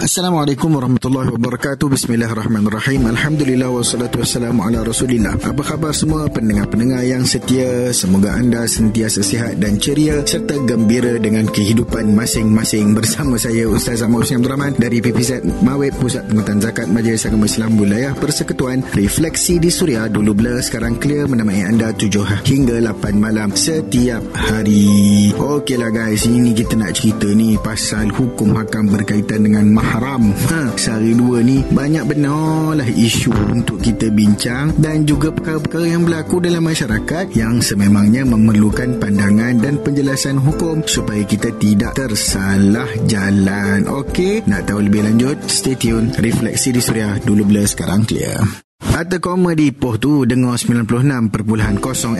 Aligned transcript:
Assalamualaikum 0.00 0.80
warahmatullahi 0.80 1.28
wabarakatuh. 1.28 1.92
Bismillahirrahmanirrahim. 1.92 3.04
Alhamdulillah 3.12 3.68
wassalatu 3.68 4.24
wassalamu 4.24 4.64
ala 4.64 4.80
rasulillah. 4.80 5.36
Apa 5.36 5.60
khabar 5.60 5.92
semua 5.92 6.24
pendengar-pendengar 6.24 7.04
yang 7.04 7.28
setia? 7.28 7.92
Semoga 7.92 8.32
anda 8.32 8.64
sentiasa 8.64 9.20
sihat 9.20 9.60
dan 9.60 9.76
ceria 9.76 10.24
Serta 10.24 10.56
gembira 10.64 11.20
dengan 11.20 11.44
kehidupan 11.44 12.16
masing-masing. 12.16 12.96
Bersama 12.96 13.36
saya 13.36 13.68
Ustaz 13.68 14.00
Ahmad 14.00 14.24
Husni 14.24 14.40
Abdul 14.40 14.56
Rahman 14.56 14.72
Dari 14.80 15.04
PPZ 15.04 15.44
Mawib 15.60 15.92
Pusat 16.00 16.32
Pengutan 16.32 16.64
Zakat 16.64 16.88
Majlis 16.88 17.28
Agama 17.28 17.44
Islam 17.44 17.76
Wilayah 17.76 18.16
Persekutuan 18.16 18.80
Refleksi 18.96 19.60
di 19.60 19.68
Suria. 19.68 20.08
Dulu 20.08 20.32
blur 20.32 20.64
sekarang 20.64 20.96
clear 20.96 21.28
Menemani 21.28 21.60
anda 21.68 21.92
7 21.92 22.48
hingga 22.48 22.80
8 22.88 23.20
malam 23.20 23.52
Setiap 23.52 24.24
hari. 24.32 25.28
Okeylah 25.36 25.92
guys 25.92 26.24
Ini 26.24 26.56
kita 26.56 26.72
nak 26.80 26.96
cerita 26.96 27.28
ni 27.28 27.60
Pasal 27.60 28.08
hukum 28.08 28.56
hakam 28.56 28.88
berkaitan 28.88 29.44
dengan 29.44 29.68
mahal 29.68 29.89
haram. 29.90 30.30
Ha, 30.48 30.74
Sehari 30.78 31.12
dua 31.18 31.42
ni 31.42 31.60
banyak 31.66 32.04
benar 32.06 32.78
lah 32.78 32.86
isu 32.86 33.34
untuk 33.52 33.82
kita 33.82 34.08
bincang 34.14 34.72
Dan 34.78 35.04
juga 35.04 35.34
perkara-perkara 35.34 35.86
yang 35.90 36.06
berlaku 36.06 36.38
dalam 36.38 36.62
masyarakat 36.64 37.34
Yang 37.34 37.74
sememangnya 37.74 38.22
memerlukan 38.24 39.02
pandangan 39.02 39.58
dan 39.58 39.82
penjelasan 39.82 40.38
hukum 40.38 40.86
Supaya 40.86 41.26
kita 41.26 41.52
tidak 41.58 41.98
tersalah 41.98 42.88
jalan. 43.10 43.90
Okey, 43.90 44.46
nak 44.46 44.70
tahu 44.70 44.86
lebih 44.86 45.04
lanjut? 45.04 45.36
Stay 45.50 45.74
tune 45.74 46.14
Refleksi 46.14 46.70
di 46.70 46.80
Suria. 46.80 47.18
Dulu 47.18 47.42
blur 47.44 47.66
sekarang 47.66 48.06
clear 48.06 48.69
Kata 49.00 49.16
koma 49.16 49.56
di 49.56 49.72
Ipoh 49.72 49.96
tu 49.96 50.28
Dengar 50.28 50.60
96.0 50.60 51.32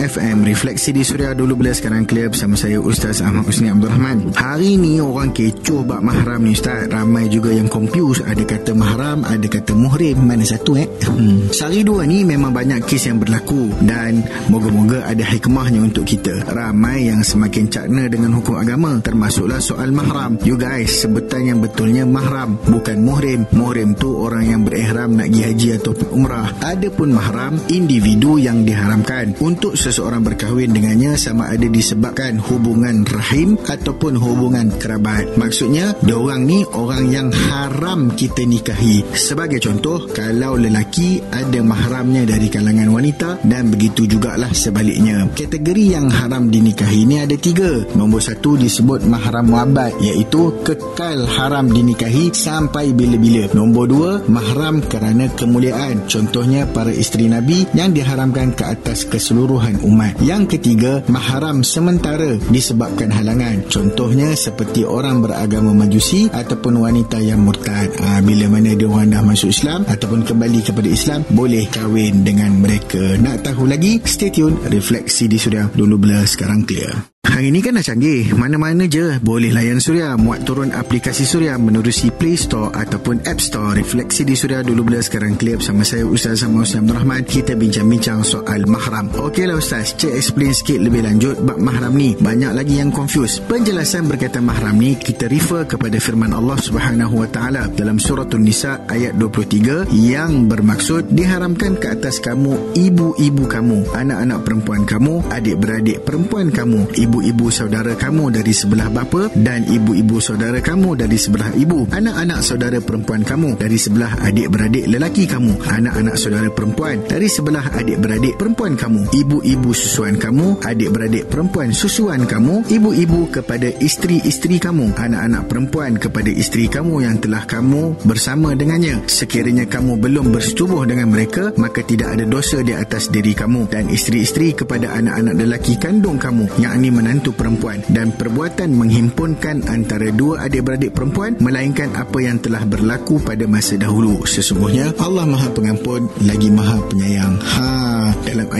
FM 0.00 0.36
Refleksi 0.48 0.96
di 0.96 1.04
Suria 1.04 1.36
dulu 1.36 1.60
bila 1.60 1.76
sekarang 1.76 2.08
clear 2.08 2.32
Bersama 2.32 2.56
saya 2.56 2.80
Ustaz 2.80 3.20
Ahmad 3.20 3.44
Husni 3.44 3.68
Abdul 3.68 3.92
Rahman 3.92 4.32
Hari 4.32 4.80
ni 4.80 4.96
orang 4.96 5.28
kecoh 5.36 5.84
bak 5.84 6.00
mahram 6.00 6.40
ni 6.40 6.56
Ustaz. 6.56 6.88
Ramai 6.88 7.28
juga 7.28 7.52
yang 7.52 7.68
confused. 7.68 8.24
Ada 8.24 8.48
kata 8.48 8.72
mahram 8.72 9.28
Ada 9.28 9.44
kata 9.44 9.76
muhrim. 9.76 10.24
Mana 10.24 10.40
satu 10.40 10.72
eh? 10.80 10.88
Hmm. 11.04 11.52
Sehari 11.52 11.84
dua 11.84 12.08
ni 12.08 12.24
memang 12.24 12.48
banyak 12.48 12.80
kes 12.88 13.12
yang 13.12 13.20
berlaku. 13.20 13.68
Dan 13.84 14.24
moga-moga 14.48 15.04
ada 15.04 15.20
hikmahnya 15.20 15.84
untuk 15.84 16.08
kita. 16.08 16.48
Ramai 16.48 17.12
yang 17.12 17.20
semakin 17.20 17.68
cakna 17.68 18.08
dengan 18.08 18.40
hukum 18.40 18.56
agama 18.56 18.96
Termasuklah 19.04 19.60
soal 19.60 19.92
mahram. 19.92 20.40
You 20.48 20.56
guys 20.56 21.04
Sebutan 21.04 21.44
yang 21.44 21.60
betulnya 21.60 22.08
mahram 22.08 22.56
Bukan 22.56 23.04
muhrim. 23.04 23.44
Muhrim 23.52 23.92
tu 24.00 24.16
orang 24.16 24.48
yang 24.48 24.64
berihram 24.64 25.20
Nak 25.20 25.28
pergi 25.28 25.44
haji 25.44 25.68
ataupun 25.76 26.08
umrah 26.16 26.48
Adapun 26.70 27.10
mahram 27.10 27.58
individu 27.66 28.38
yang 28.38 28.62
diharamkan 28.62 29.34
untuk 29.42 29.74
seseorang 29.74 30.22
berkahwin 30.22 30.70
dengannya 30.70 31.18
sama 31.18 31.50
ada 31.50 31.66
disebabkan 31.66 32.38
hubungan 32.38 33.02
rahim 33.10 33.58
ataupun 33.58 34.14
hubungan 34.14 34.70
kerabat. 34.78 35.34
Maksudnya, 35.34 35.98
diorang 35.98 36.46
ni 36.46 36.62
orang 36.62 37.10
yang 37.10 37.34
haram 37.34 38.14
kita 38.14 38.46
nikahi. 38.46 39.02
Sebagai 39.18 39.58
contoh, 39.58 40.06
kalau 40.14 40.54
lelaki 40.54 41.18
ada 41.34 41.58
mahramnya 41.58 42.22
dari 42.22 42.46
kalangan 42.46 42.86
wanita 42.86 43.42
dan 43.42 43.74
begitu 43.74 44.06
jugalah 44.06 44.54
sebaliknya. 44.54 45.26
Kategori 45.34 45.98
yang 45.98 46.06
haram 46.06 46.54
dinikahi 46.54 47.02
ni 47.02 47.18
ada 47.18 47.34
tiga. 47.34 47.82
Nombor 47.98 48.22
satu 48.22 48.54
disebut 48.54 49.10
mahram 49.10 49.50
muabad 49.50 49.90
iaitu 49.98 50.62
kekal 50.62 51.26
haram 51.34 51.66
dinikahi 51.66 52.30
sampai 52.30 52.94
bila-bila. 52.94 53.50
Nombor 53.58 53.84
dua, 53.90 54.10
mahram 54.30 54.78
kerana 54.86 55.26
kemuliaan. 55.34 56.06
Contoh 56.06 56.46
contohnya 56.60 56.76
para 56.76 56.92
isteri 56.92 57.26
Nabi 57.32 57.64
yang 57.72 57.96
diharamkan 57.96 58.52
ke 58.52 58.64
atas 58.68 59.08
keseluruhan 59.08 59.80
umat. 59.80 60.20
Yang 60.20 60.58
ketiga, 60.58 61.00
mahram 61.08 61.64
sementara 61.64 62.36
disebabkan 62.52 63.08
halangan. 63.08 63.64
Contohnya 63.72 64.36
seperti 64.36 64.84
orang 64.84 65.24
beragama 65.24 65.72
majusi 65.72 66.28
ataupun 66.28 66.84
wanita 66.84 67.16
yang 67.22 67.40
murtad. 67.40 67.88
Ha, 67.96 68.20
bila 68.20 68.52
mana 68.52 68.76
dia 68.76 68.88
orang 68.88 69.08
dah 69.08 69.24
masuk 69.24 69.48
Islam 69.48 69.88
ataupun 69.88 70.26
kembali 70.28 70.60
kepada 70.60 70.88
Islam, 70.88 71.24
boleh 71.32 71.64
kahwin 71.72 72.26
dengan 72.26 72.52
mereka. 72.60 73.16
Nak 73.16 73.46
tahu 73.48 73.64
lagi? 73.64 74.02
Stay 74.04 74.28
tune. 74.28 74.60
Refleksi 74.68 75.24
di 75.30 75.40
Suria. 75.40 75.64
Dulu 75.72 75.96
bila 75.96 76.20
sekarang 76.28 76.68
clear. 76.68 77.19
Hari 77.40 77.56
ini 77.56 77.64
kan 77.64 77.72
dah 77.72 77.80
canggih. 77.80 78.36
Mana-mana 78.36 78.84
je 78.84 79.16
boleh 79.24 79.48
layan 79.48 79.80
Suria. 79.80 80.12
Muat 80.12 80.44
turun 80.44 80.76
aplikasi 80.76 81.24
Suria 81.24 81.56
menerusi 81.56 82.12
Play 82.12 82.36
Store 82.36 82.68
ataupun 82.68 83.24
App 83.24 83.40
Store. 83.40 83.72
Refleksi 83.72 84.28
di 84.28 84.36
Suria 84.36 84.60
dulu 84.60 84.92
bila 84.92 85.00
sekarang 85.00 85.40
clear 85.40 85.56
bersama 85.56 85.80
saya 85.80 86.04
Ustaz 86.04 86.44
Sama 86.44 86.68
Ustaz 86.68 86.84
Abdul 86.84 87.00
Rahman. 87.00 87.24
Kita 87.24 87.56
bincang-bincang 87.56 88.20
soal 88.28 88.68
mahram. 88.68 89.08
Okeylah 89.16 89.56
Ustaz, 89.56 89.96
cek 89.96 90.12
explain 90.20 90.52
sikit 90.52 90.84
lebih 90.84 91.00
lanjut 91.00 91.40
bab 91.40 91.56
mahram 91.56 91.96
ni. 91.96 92.12
Banyak 92.12 92.52
lagi 92.52 92.76
yang 92.76 92.92
confused. 92.92 93.40
Penjelasan 93.48 94.04
berkaitan 94.04 94.44
mahram 94.44 94.76
ni 94.76 95.00
kita 95.00 95.24
refer 95.24 95.64
kepada 95.64 95.96
firman 95.96 96.36
Allah 96.36 96.60
Subhanahu 96.60 97.24
Wa 97.24 97.28
Taala 97.32 97.72
dalam 97.72 97.96
surah 97.96 98.28
An-Nisa 98.28 98.84
ayat 98.84 99.16
23 99.16 99.88
yang 99.92 100.44
bermaksud 100.44 101.08
diharamkan 101.08 101.80
ke 101.80 101.88
atas 101.88 102.20
kamu 102.20 102.76
ibu-ibu 102.76 103.48
kamu, 103.48 103.96
anak-anak 103.96 104.44
perempuan 104.44 104.82
kamu, 104.84 105.24
adik-beradik 105.32 106.04
perempuan 106.04 106.52
kamu, 106.52 106.84
ibu-ibu 107.10 107.50
saudara 107.50 107.98
kamu 107.98 108.30
dari 108.30 108.54
sebelah 108.54 108.86
bapa 108.86 109.34
dan 109.34 109.66
ibu-ibu 109.66 110.22
saudara 110.22 110.62
kamu 110.62 110.94
dari 110.94 111.18
sebelah 111.18 111.50
ibu, 111.58 111.82
anak-anak 111.90 112.38
saudara 112.38 112.78
perempuan 112.78 113.26
kamu 113.26 113.58
dari 113.58 113.74
sebelah 113.74 114.14
adik-beradik 114.22 114.86
lelaki 114.86 115.26
kamu, 115.26 115.58
anak-anak 115.58 116.14
saudara 116.14 116.46
perempuan 116.54 117.02
dari 117.10 117.26
sebelah 117.26 117.66
adik-beradik 117.74 118.38
perempuan 118.38 118.78
kamu, 118.78 119.10
ibu-ibu 119.10 119.74
susuan 119.74 120.22
kamu, 120.22 120.62
adik-beradik 120.62 121.26
perempuan 121.26 121.74
susuan 121.74 122.30
kamu, 122.30 122.70
ibu-ibu 122.70 123.26
kepada 123.34 123.74
isteri-isteri 123.82 124.62
kamu, 124.62 124.94
anak-anak 124.94 125.50
perempuan 125.50 125.98
kepada 125.98 126.30
isteri 126.30 126.70
kamu 126.70 127.10
yang 127.10 127.18
telah 127.18 127.42
kamu 127.42 128.06
bersama 128.06 128.54
dengannya. 128.54 129.02
Sekiranya 129.10 129.66
kamu 129.66 129.98
belum 129.98 130.30
bersetubuh 130.30 130.86
dengan 130.86 131.10
mereka, 131.10 131.50
maka 131.58 131.82
tidak 131.82 132.14
ada 132.14 132.22
dosa 132.22 132.62
di 132.62 132.70
atas 132.70 133.10
diri 133.10 133.34
kamu 133.34 133.66
dan 133.66 133.90
isteri-isteri 133.90 134.54
kepada 134.54 134.94
anak-anak 134.94 135.34
lelaki 135.34 135.74
kandung 135.74 136.14
kamu, 136.14 136.46
yakni 136.62 136.99
menantu 137.00 137.32
perempuan 137.32 137.80
dan 137.88 138.12
perbuatan 138.12 138.76
menghimpunkan 138.76 139.64
antara 139.72 140.12
dua 140.12 140.44
adik-beradik 140.44 140.92
perempuan 140.92 141.40
melainkan 141.40 141.96
apa 141.96 142.20
yang 142.20 142.36
telah 142.36 142.68
berlaku 142.68 143.16
pada 143.24 143.48
masa 143.48 143.80
dahulu. 143.80 144.28
Sesungguhnya 144.28 144.92
Allah 145.00 145.24
Maha 145.24 145.48
Pengampun 145.48 146.12
lagi 146.28 146.52
Maha 146.52 146.76
Penyayang 146.92 147.40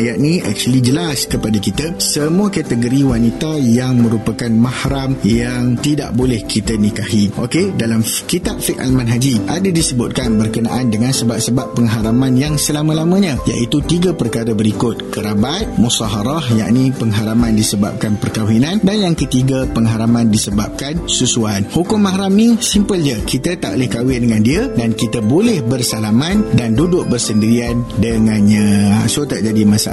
ayat 0.00 0.16
ni 0.16 0.41
actually 0.41 0.81
jelas 0.81 1.28
kepada 1.28 1.61
kita 1.61 2.00
semua 2.00 2.49
kategori 2.49 3.05
wanita 3.05 3.61
yang 3.61 4.00
merupakan 4.00 4.49
mahram 4.49 5.12
yang 5.28 5.77
tidak 5.77 6.16
boleh 6.16 6.41
kita 6.49 6.81
nikahi. 6.81 7.28
Okey 7.37 7.77
dalam 7.77 8.00
kitab 8.25 8.65
fiqh 8.65 8.81
al-manhaji 8.81 9.44
ada 9.44 9.69
disebutkan 9.69 10.41
berkenaan 10.41 10.89
dengan 10.89 11.12
sebab-sebab 11.12 11.77
pengharaman 11.77 12.33
yang 12.33 12.56
selama-lamanya 12.56 13.37
iaitu 13.44 13.84
tiga 13.84 14.16
perkara 14.16 14.56
berikut. 14.56 15.12
Kerabat 15.12 15.77
musaharah 15.77 16.49
yakni 16.56 16.97
pengharaman 16.97 17.53
disebabkan 17.53 18.16
perkahwinan 18.16 18.81
dan 18.81 19.05
yang 19.05 19.12
ketiga 19.12 19.69
pengharaman 19.69 20.33
disebabkan 20.33 20.97
susuan. 21.12 21.69
Hukum 21.69 22.00
mahram 22.00 22.33
ni 22.33 22.56
simple 22.56 23.05
je. 23.05 23.21
Kita 23.28 23.53
tak 23.60 23.77
boleh 23.77 23.91
kahwin 23.93 24.25
dengan 24.25 24.41
dia 24.41 24.65
dan 24.72 24.97
kita 24.97 25.21
boleh 25.21 25.60
bersalaman 25.60 26.56
dan 26.56 26.72
duduk 26.72 27.05
bersendirian 27.05 27.84
dengannya. 28.00 29.05
So 29.12 29.28
tak 29.28 29.44
jadi 29.44 29.69
masalah 29.69 29.90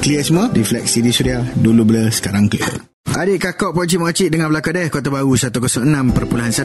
clear 0.00 0.24
semua? 0.24 0.48
Refleksi 0.48 1.04
di 1.04 1.12
suria. 1.12 1.42
Dulu 1.42 1.84
bila 1.84 2.08
sekarang 2.08 2.48
clear 2.48 2.93
Adik 3.14 3.46
kakak 3.46 3.70
pakcik 3.78 4.02
makcik 4.02 4.26
dengan 4.26 4.50
belakang 4.50 4.74
deh 4.74 4.90
Kota 4.90 5.06
Baru 5.06 5.38
106.1 5.38 5.86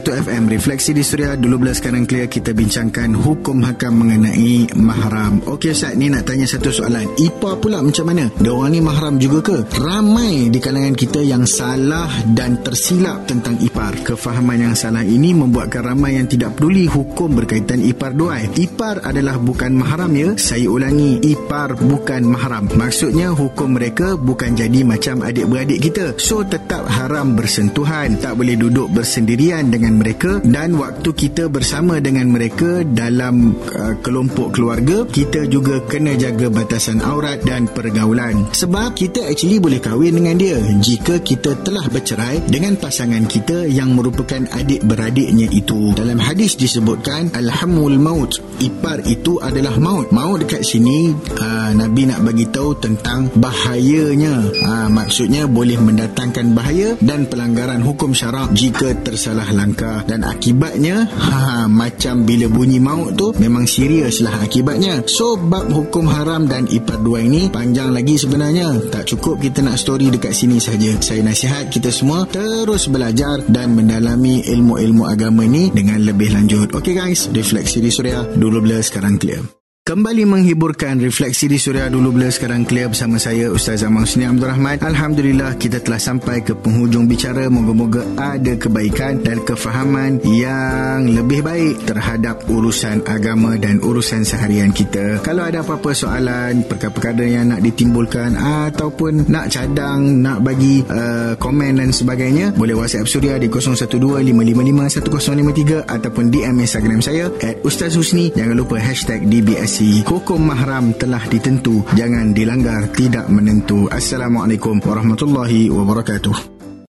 FM 0.02 0.50
Refleksi 0.50 0.90
di 0.90 1.06
Suria 1.06 1.38
Dulu 1.38 1.62
belas 1.62 1.78
sekarang 1.78 2.10
clear. 2.10 2.26
Kita 2.26 2.50
bincangkan 2.50 3.14
hukum 3.14 3.62
hakam 3.62 4.02
mengenai 4.02 4.66
mahram. 4.74 5.38
Okey 5.46 5.70
Ustaz 5.70 5.94
ni 5.94 6.10
nak 6.10 6.26
tanya 6.26 6.50
satu 6.50 6.74
soalan. 6.74 7.06
Ipa 7.22 7.54
pula 7.54 7.78
macam 7.78 8.02
mana? 8.02 8.26
Diorang 8.34 8.74
ni 8.74 8.82
mahram 8.82 9.22
juga 9.22 9.46
ke? 9.46 9.78
Ramai 9.78 10.50
di 10.50 10.58
kalangan 10.58 10.98
kita 10.98 11.22
yang 11.22 11.46
salah 11.46 12.10
dan 12.34 12.58
tersilap 12.66 13.30
tentang 13.30 13.54
ipar. 13.62 13.94
Kefahaman 14.02 14.58
yang 14.58 14.74
salah 14.74 15.06
ini 15.06 15.30
membuatkan 15.30 15.86
ramai 15.86 16.18
yang 16.18 16.26
tidak 16.26 16.58
peduli 16.58 16.90
hukum 16.90 17.30
berkaitan 17.30 17.78
ipar 17.78 18.10
doai. 18.10 18.50
Ipar 18.58 19.06
adalah 19.06 19.38
bukan 19.38 19.70
mahram 19.70 20.10
ya. 20.18 20.34
Saya 20.34 20.66
ulangi 20.66 21.22
Ipar 21.22 21.78
bukan 21.78 22.26
mahram. 22.26 22.66
Maksudnya 22.74 23.30
hukum 23.38 23.78
mereka 23.78 24.18
bukan 24.18 24.58
jadi 24.58 24.82
macam 24.82 25.22
adik-beradik 25.22 25.78
kita. 25.78 26.18
So 26.18 26.39
tetap 26.46 26.86
haram 26.88 27.36
bersentuhan 27.36 28.18
Tak 28.20 28.36
boleh 28.36 28.56
duduk 28.56 28.92
bersendirian 28.92 29.68
dengan 29.68 29.98
mereka 29.98 30.40
Dan 30.40 30.76
waktu 30.76 31.10
kita 31.12 31.48
bersama 31.50 31.98
dengan 31.98 32.30
mereka 32.30 32.82
Dalam 32.84 33.54
uh, 33.56 33.94
kelompok 34.00 34.56
keluarga 34.56 35.04
Kita 35.08 35.46
juga 35.46 35.82
kena 35.84 36.14
jaga 36.14 36.48
batasan 36.52 37.00
aurat 37.02 37.40
dan 37.42 37.66
pergaulan. 37.70 38.48
Sebab 38.52 38.94
kita 38.94 39.26
actually 39.26 39.58
boleh 39.58 39.80
kahwin 39.80 40.16
dengan 40.16 40.36
dia. 40.36 40.58
Jika 40.60 41.22
kita 41.22 41.60
telah 41.64 41.86
bercerai 41.88 42.44
Dengan 42.46 42.76
pasangan 42.76 43.24
kita 43.26 43.66
yang 43.66 43.96
merupakan 43.96 44.44
adik-beradiknya 44.50 45.48
itu. 45.50 45.92
Dalam 45.96 46.20
hadis 46.20 46.54
disebutkan 46.54 47.32
Alhamul 47.34 47.96
maut 47.96 48.38
Ipar 48.60 49.00
itu 49.08 49.40
adalah 49.40 49.80
maut. 49.80 50.12
Maut 50.12 50.44
dekat 50.44 50.62
sini 50.62 51.10
uh, 51.16 51.72
Nabi 51.72 52.04
nak 52.04 52.20
bagi 52.22 52.46
tahu 52.52 52.76
tentang 52.76 53.32
bahayanya. 53.32 54.36
Uh, 54.60 54.88
Maksudnya 54.90 55.48
boleh 55.48 55.80
mendatang 55.80 56.29
mendatangkan 56.30 56.54
bahaya 56.54 56.88
dan 57.02 57.26
pelanggaran 57.26 57.82
hukum 57.82 58.14
syarak 58.14 58.54
jika 58.54 58.94
tersalah 59.02 59.50
langkah. 59.50 60.06
Dan 60.06 60.22
akibatnya 60.22 61.10
ha, 61.10 61.66
macam 61.66 62.22
bila 62.22 62.46
bunyi 62.46 62.78
maut 62.78 63.18
tu 63.18 63.34
memang 63.36 63.66
serius 63.66 64.22
lah 64.22 64.38
akibatnya. 64.38 65.02
So 65.10 65.34
bab 65.34 65.66
hukum 65.66 66.06
haram 66.06 66.46
dan 66.46 66.70
ipar 66.70 67.02
dua 67.02 67.26
ini 67.26 67.50
panjang 67.50 67.90
lagi 67.90 68.14
sebenarnya. 68.14 68.90
Tak 68.94 69.10
cukup 69.10 69.42
kita 69.42 69.66
nak 69.66 69.76
story 69.76 70.14
dekat 70.14 70.32
sini 70.32 70.62
saja. 70.62 70.94
Saya 71.02 71.26
nasihat 71.26 71.66
kita 71.68 71.90
semua 71.90 72.24
terus 72.30 72.86
belajar 72.86 73.42
dan 73.50 73.74
mendalami 73.74 74.46
ilmu-ilmu 74.46 75.10
agama 75.10 75.42
ini 75.42 75.74
dengan 75.74 75.98
lebih 76.06 76.30
lanjut. 76.30 76.70
Ok 76.78 76.94
guys. 76.94 77.26
Refleksi 77.34 77.82
di 77.82 77.90
suria. 77.90 78.22
Dulu 78.22 78.62
bila 78.62 78.78
sekarang 78.78 79.18
clear 79.18 79.59
Kembali 79.90 80.22
menghiburkan 80.22 81.02
refleksi 81.02 81.50
di 81.50 81.58
Suria 81.58 81.90
dulu 81.90 82.14
bila 82.14 82.30
sekarang 82.30 82.62
clear 82.62 82.86
bersama 82.86 83.18
saya 83.18 83.50
Ustaz 83.50 83.82
Zaman 83.82 84.06
Husni 84.06 84.22
Abdul 84.22 84.46
Rahman. 84.46 84.78
Alhamdulillah 84.78 85.58
kita 85.58 85.82
telah 85.82 85.98
sampai 85.98 86.46
ke 86.46 86.54
penghujung 86.54 87.10
bicara. 87.10 87.50
Moga-moga 87.50 88.06
ada 88.14 88.54
kebaikan 88.54 89.18
dan 89.26 89.42
kefahaman 89.42 90.22
yang 90.30 91.10
lebih 91.10 91.42
baik 91.42 91.90
terhadap 91.90 92.38
urusan 92.46 93.02
agama 93.02 93.58
dan 93.58 93.82
urusan 93.82 94.22
seharian 94.22 94.70
kita. 94.70 95.26
Kalau 95.26 95.42
ada 95.42 95.66
apa-apa 95.66 95.90
soalan, 95.90 96.62
perkara-perkara 96.70 97.26
yang 97.26 97.50
nak 97.50 97.58
ditimbulkan 97.58 98.38
ataupun 98.38 99.26
nak 99.26 99.50
cadang, 99.50 100.22
nak 100.22 100.46
bagi 100.46 100.86
uh, 100.86 101.34
komen 101.34 101.82
dan 101.82 101.90
sebagainya, 101.90 102.54
boleh 102.54 102.78
WhatsApp 102.78 103.10
Suria 103.10 103.42
di 103.42 103.50
0125551053 103.50 105.82
ataupun 105.82 106.30
DM 106.30 106.62
Instagram 106.62 107.02
saya 107.02 107.26
at 107.42 107.58
Ustaz 107.66 107.98
Husni. 107.98 108.30
Jangan 108.38 108.54
lupa 108.54 108.78
hashtag 108.78 109.26
DBS 109.26 109.79
komunikasi 109.80 110.04
hukum 110.04 110.52
mahram 110.52 110.92
telah 110.92 111.24
ditentu. 111.24 111.80
Jangan 111.96 112.36
dilanggar 112.36 112.92
tidak 112.92 113.32
menentu. 113.32 113.88
Assalamualaikum 113.88 114.76
warahmatullahi 114.84 115.72
wabarakatuh 115.72 116.49